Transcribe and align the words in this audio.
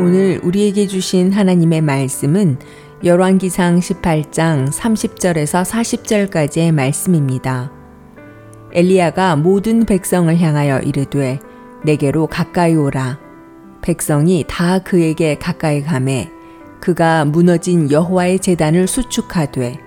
오늘 0.00 0.40
우리에게 0.42 0.86
주신 0.86 1.32
하나님의 1.32 1.82
말씀은 1.82 2.58
열왕기상 3.04 3.78
18장 3.78 4.72
30절에서 4.72 5.64
40절까지의 5.64 6.72
말씀입니다. 6.72 7.70
엘리야가 8.72 9.36
모든 9.36 9.84
백성을 9.84 10.34
향하여 10.40 10.80
이르되 10.80 11.40
내게로 11.84 12.26
가까이 12.26 12.74
오라. 12.74 13.18
백성이 13.82 14.44
다 14.48 14.78
그에게 14.78 15.36
가까이 15.36 15.82
가매 15.82 16.30
그가 16.80 17.24
무너진 17.24 17.90
여호와의 17.90 18.38
제단을 18.38 18.86
수축하되 18.86 19.78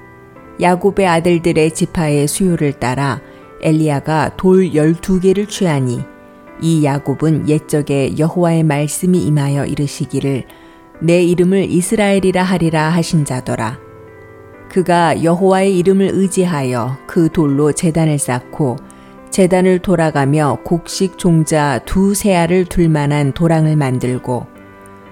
야곱의 0.61 1.07
아들들의 1.07 1.73
지파의 1.73 2.27
수요를 2.27 2.73
따라 2.73 3.21
엘리야가 3.61 4.35
돌 4.37 4.75
열두 4.75 5.19
개를 5.19 5.47
취하니 5.47 6.14
이 6.61 6.83
야곱은 6.83 7.49
옛적에 7.49 8.17
여호와의 8.17 8.63
말씀이 8.63 9.21
임하여 9.25 9.65
이르시기를 9.65 10.45
내 11.01 11.23
이름을 11.23 11.69
이스라엘이라 11.69 12.43
하리라 12.43 12.89
하신 12.89 13.25
자더라. 13.25 13.79
그가 14.69 15.23
여호와의 15.23 15.77
이름을 15.77 16.11
의지하여 16.13 16.97
그 17.05 17.29
돌로 17.29 17.71
재단을 17.71 18.17
쌓고 18.17 18.77
재단을 19.29 19.79
돌아가며 19.79 20.59
곡식 20.63 21.17
종자 21.17 21.81
두 21.85 22.13
세알을 22.13 22.65
둘 22.65 22.87
만한 22.89 23.33
도랑을 23.33 23.75
만들고 23.75 24.47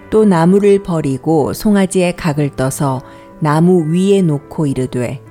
또 0.10 0.26
나무를 0.26 0.82
버리고 0.84 1.54
송아지에 1.54 2.14
각을 2.14 2.52
떠서 2.52 3.02
나무 3.40 3.92
위에 3.92 4.22
놓고 4.22 4.68
이르되 4.68 5.22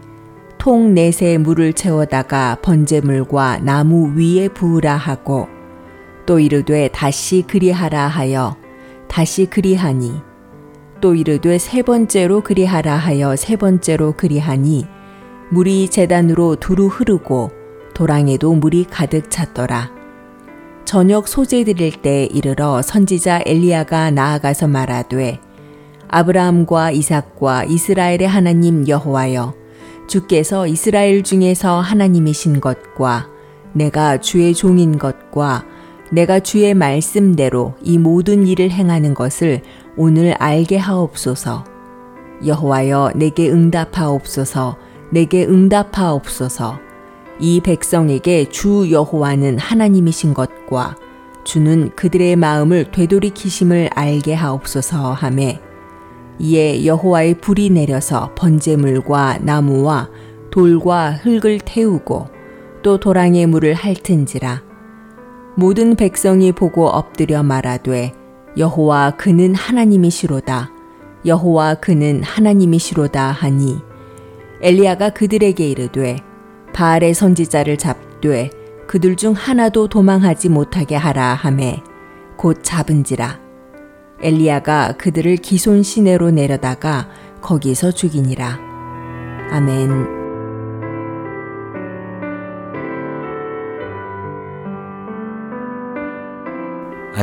통 0.58 0.94
넷에 0.94 1.38
물을 1.38 1.72
채워다가 1.72 2.58
번제물과 2.62 3.60
나무 3.62 4.12
위에 4.16 4.48
부으라 4.48 4.96
하고 4.96 5.48
또 6.26 6.38
이르되 6.38 6.88
다시 6.88 7.42
그리하라 7.46 8.06
하여 8.08 8.56
다시 9.08 9.46
그리하니 9.46 10.20
또 11.00 11.14
이르되 11.14 11.58
세 11.58 11.82
번째로 11.82 12.42
그리하라 12.42 12.96
하여 12.96 13.36
세 13.36 13.56
번째로 13.56 14.12
그리하니 14.12 14.86
물이 15.50 15.88
재단으로 15.88 16.56
두루 16.56 16.86
흐르고 16.86 17.50
도랑에도 17.92 18.54
물이 18.54 18.86
가득 18.90 19.30
찼더라. 19.30 19.90
저녁 20.84 21.28
소재 21.28 21.64
드릴 21.64 21.92
때 22.02 22.24
이르러 22.24 22.82
선지자 22.82 23.42
엘리야가 23.46 24.10
나아가서 24.10 24.68
말하되 24.68 25.40
아브라함과 26.08 26.90
이삭과 26.90 27.64
이스라엘의 27.64 28.28
하나님 28.28 28.86
여호와여 28.86 29.54
주께서 30.06 30.66
이스라엘 30.66 31.22
중에서 31.22 31.80
하나님이신 31.80 32.60
것과 32.60 33.28
내가 33.72 34.20
주의 34.20 34.52
종인 34.54 34.98
것과 34.98 35.64
내가 36.12 36.40
주의 36.40 36.74
말씀대로 36.74 37.72
이 37.82 37.96
모든 37.96 38.46
일을 38.46 38.70
행하는 38.70 39.14
것을 39.14 39.62
오늘 39.96 40.34
알게 40.34 40.76
하옵소서. 40.76 41.64
여호와여 42.44 43.12
내게 43.14 43.50
응답하옵소서. 43.50 44.76
내게 45.10 45.46
응답하옵소서. 45.46 46.78
이 47.40 47.60
백성에게 47.60 48.50
주 48.50 48.90
여호와는 48.90 49.58
하나님이신 49.58 50.34
것과 50.34 50.96
주는 51.44 51.90
그들의 51.96 52.36
마음을 52.36 52.92
되돌이키심을 52.92 53.90
알게 53.94 54.34
하옵소서 54.34 55.12
하매 55.12 55.60
이에 56.38 56.84
여호와의 56.84 57.40
불이 57.40 57.70
내려서 57.70 58.32
번제물과 58.36 59.38
나무와 59.42 60.08
돌과 60.50 61.12
흙을 61.12 61.60
태우고 61.64 62.28
또 62.82 63.00
도랑의 63.00 63.46
물을 63.46 63.74
핥은지라 63.74 64.71
모든 65.54 65.96
백성이 65.96 66.52
보고 66.52 66.86
엎드려 66.86 67.42
말하되 67.42 68.14
여호와 68.56 69.12
그는 69.16 69.54
하나님이시로다. 69.54 70.70
여호와 71.24 71.74
그는 71.74 72.22
하나님이시로다 72.22 73.30
하니. 73.30 73.78
엘리야가 74.62 75.10
그들에게 75.10 75.68
이르되 75.68 76.18
바알의 76.72 77.14
선지자를 77.14 77.76
잡되 77.76 78.50
그들 78.86 79.16
중 79.16 79.32
하나도 79.32 79.88
도망하지 79.88 80.48
못하게 80.48 80.96
하라 80.96 81.34
하매 81.34 81.82
곧 82.36 82.58
잡은지라. 82.62 83.40
엘리야가 84.22 84.94
그들을 84.98 85.36
기손 85.36 85.82
시내로 85.82 86.30
내려다가 86.30 87.08
거기서 87.40 87.92
죽이니라. 87.92 88.58
아멘. 89.50 90.21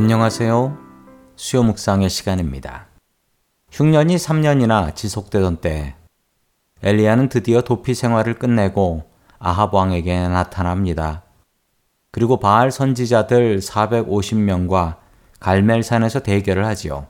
안녕하세요. 0.02 0.78
수요 1.36 1.64
묵상의 1.64 2.10
시간입니다. 2.10 2.88
흉년이 3.70 4.16
3년이나 4.16 4.96
지속되던 4.96 5.58
때 5.58 5.94
엘리야는 6.82 7.28
드디어 7.28 7.60
도피 7.60 7.94
생활을 7.94 8.36
끝내고 8.36 9.04
아합 9.40 9.74
왕에게 9.74 10.30
나타납니다. 10.30 11.24
그리고 12.14 12.40
바알 12.40 12.72
선지자들 12.72 13.60
450명과 13.60 15.00
갈멜산에서 15.42 16.22
대결을 16.22 16.66
하지요. 16.66 17.08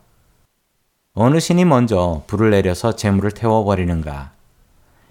어느 1.14 1.40
신이 1.40 1.66
먼저 1.66 2.24
불을 2.26 2.50
내려서 2.50 2.96
재물을 2.96 3.30
태워버리는가. 3.30 4.32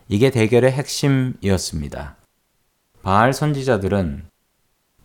이게 0.08 0.30
대결의 0.30 0.72
핵심이었습니다. 0.72 2.16
바알 3.04 3.32
선지자들은 3.32 4.24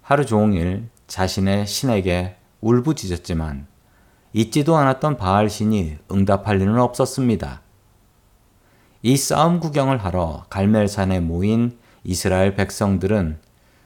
하루 0.01 0.25
종일 0.25 0.89
자신의 1.06 1.67
신에게 1.67 2.38
울부짖었지만 2.63 3.68
잊지도 4.31 4.78
않았던 4.78 5.18
바알 5.18 5.50
신이 5.50 5.97
응답할 6.12 6.57
리는 6.57 6.79
없었습니다. 6.79 7.62
이 9.03 9.18
싸움 9.18 9.59
구경을 9.59 10.03
하러 10.03 10.46
갈멜산에 10.50 11.19
모인 11.19 11.78
이스라엘 12.03 12.56
백성들은 12.56 13.38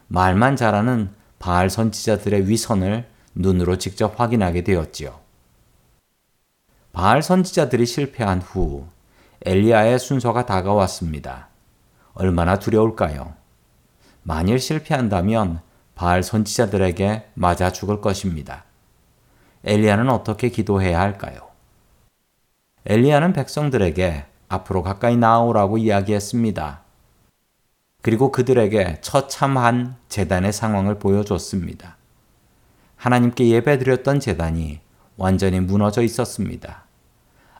말만 0.07 0.55
잘하는 0.55 1.09
바알 1.39 1.69
선지자들의 1.69 2.47
위선을 2.47 3.09
눈으로 3.35 3.77
직접 3.77 4.19
확인하게 4.19 4.63
되었지요. 4.63 5.19
바알 6.93 7.21
선지자들이 7.21 7.85
실패한 7.85 8.41
후 8.41 8.87
엘리야의 9.45 9.99
순서가 9.99 10.45
다가왔습니다. 10.45 11.49
얼마나 12.13 12.57
두려울까요? 12.57 13.35
만일 14.23 14.59
실패한다면 14.59 15.61
바알 15.93 16.23
선지자들에게 16.23 17.31
맞아 17.33 17.71
죽을 17.71 18.01
것입니다. 18.01 18.66
엘리야는 19.67 20.09
어떻게 20.09 20.49
기도해야 20.49 20.99
할까요? 20.99 21.39
엘리야는 22.85 23.33
백성들에게 23.33 24.25
앞으로 24.47 24.81
가까이 24.81 25.17
나오라고 25.17 25.77
이야기했습니다. 25.77 26.81
그리고 28.01 28.31
그들에게 28.31 28.99
처참한 29.01 29.97
재단의 30.07 30.53
상황을 30.53 30.99
보여줬습니다. 30.99 31.97
하나님께 32.95 33.49
예배드렸던 33.49 34.21
재단이 34.21 34.79
완전히 35.17 35.59
무너져 35.59 36.01
있었습니다. 36.01 36.85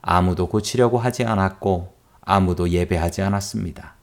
아무도 0.01 0.47
고치려고 0.47 0.97
하지 0.97 1.25
않았고 1.25 1.93
아무도 2.21 2.69
예배하지 2.69 3.21
않았습니다. 3.21 3.95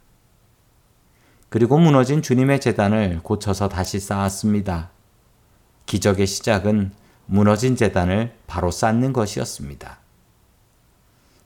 그리고 1.48 1.78
무너진 1.78 2.20
주님의 2.20 2.60
재단을 2.60 3.20
고쳐서 3.22 3.70
다시 3.70 3.98
쌓았습니다. 3.98 4.90
기적의 5.86 6.26
시작은 6.26 6.92
무너진 7.26 7.76
재단을 7.76 8.34
바로 8.46 8.70
쌓는 8.70 9.12
것이었습니다. 9.12 9.98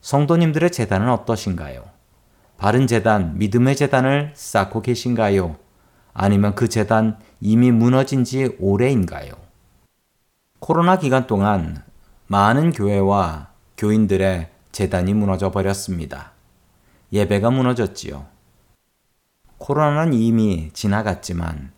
성도님들의 0.01 0.71
재단은 0.71 1.09
어떠신가요? 1.09 1.83
바른 2.57 2.87
재단, 2.87 3.37
믿음의 3.37 3.75
재단을 3.75 4.31
쌓고 4.35 4.81
계신가요? 4.81 5.57
아니면 6.13 6.55
그 6.55 6.67
재단 6.67 7.17
이미 7.39 7.71
무너진 7.71 8.23
지 8.23 8.55
오래인가요? 8.59 9.31
코로나 10.59 10.97
기간 10.97 11.25
동안 11.25 11.83
많은 12.27 12.71
교회와 12.71 13.49
교인들의 13.77 14.49
재단이 14.71 15.13
무너져 15.13 15.51
버렸습니다. 15.51 16.33
예배가 17.13 17.49
무너졌지요. 17.49 18.25
코로나는 19.57 20.13
이미 20.13 20.69
지나갔지만 20.73 21.71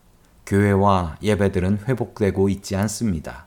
교회와 0.46 1.16
예배들은 1.22 1.84
회복되고 1.88 2.48
있지 2.48 2.76
않습니다. 2.76 3.46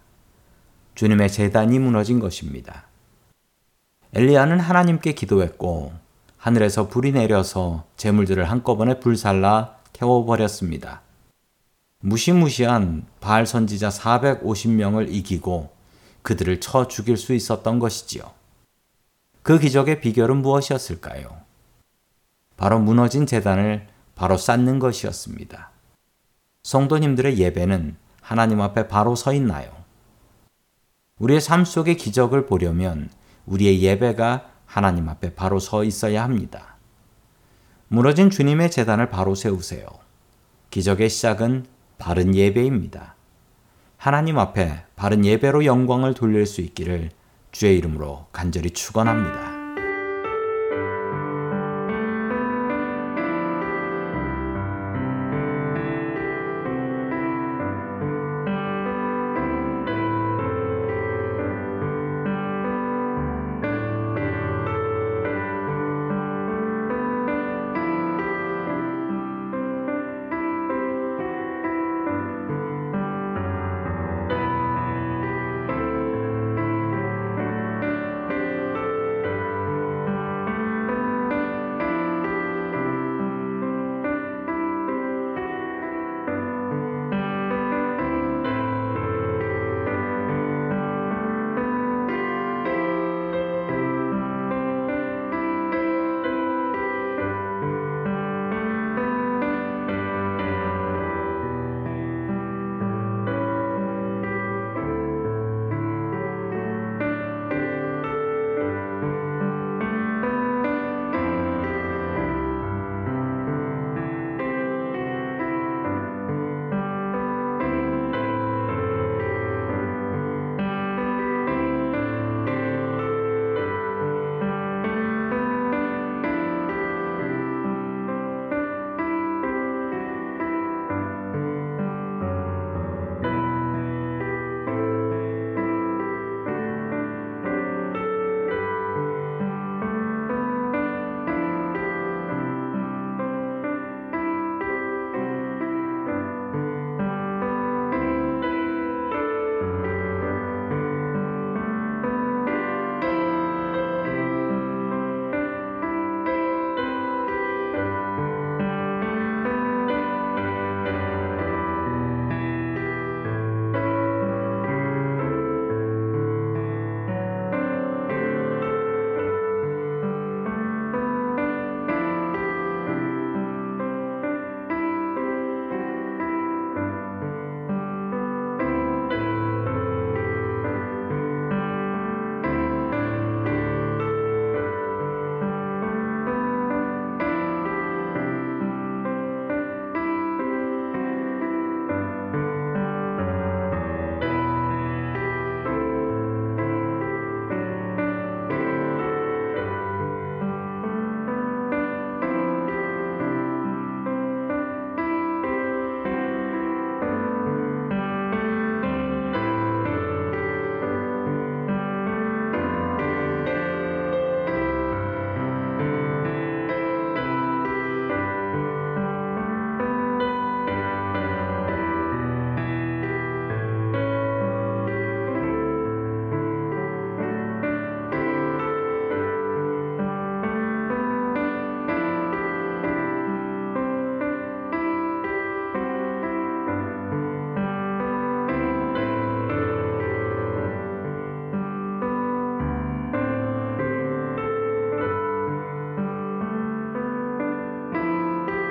주님의 0.96 1.30
재단이 1.30 1.78
무너진 1.80 2.20
것입니다. 2.20 2.86
엘리야는 4.14 4.60
하나님께 4.60 5.12
기도했고 5.12 5.92
하늘에서 6.38 6.88
불이 6.88 7.12
내려서 7.12 7.84
재물들을 7.98 8.50
한꺼번에 8.50 9.00
불살라 9.00 9.76
태워버렸습니다. 9.92 11.02
무시무시한 12.00 13.06
바알 13.20 13.46
선지자 13.46 13.90
450명을 13.90 15.12
이기고 15.12 15.74
그들을 16.22 16.62
쳐 16.62 16.88
죽일 16.88 17.18
수 17.18 17.34
있었던 17.34 17.80
것이지요. 17.80 18.24
그 19.44 19.60
기적의 19.60 20.00
비결은 20.02 20.38
무엇이었을까요? 20.38 21.38
바로 22.58 22.80
무너진 22.80 23.26
재단을 23.26 23.88
바로 24.16 24.38
쌓는 24.38 24.80
것이었습니다. 24.80 25.72
성도님들의 26.64 27.38
예배는 27.38 27.98
하나님 28.22 28.62
앞에 28.62 28.88
바로 28.88 29.16
서 29.16 29.34
있나요? 29.34 29.85
우리의 31.20 31.40
삶 31.40 31.64
속의 31.64 31.96
기적을 31.96 32.46
보려면 32.46 33.10
우리의 33.46 33.82
예배가 33.82 34.50
하나님 34.66 35.08
앞에 35.08 35.34
바로 35.34 35.60
서 35.60 35.86
있어야 35.86 36.24
합니다. 36.24 36.76
무너진 37.88 38.30
주님의 38.30 38.70
재단을 38.70 39.10
바로 39.10 39.34
세우세요. 39.34 39.88
기적의 40.72 41.10
시작은 41.10 41.68
바른 41.98 42.36
예배입니다. 42.36 43.16
하나님 43.96 44.38
앞에 44.38 44.84
바른 44.98 45.24
예배로 45.24 45.64
영광을 45.64 46.14
돌릴 46.14 46.46
수 46.46 46.60
있기를 46.60 47.12
주의 47.54 47.78
이름으로 47.78 48.26
간절히 48.34 48.72
축원합니다. 48.72 49.55